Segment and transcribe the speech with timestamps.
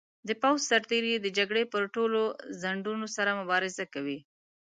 [0.27, 2.21] د پوځ سرتیري د جګړې پر ټولو
[2.61, 4.19] ځنډونو سره مبارزه کوي.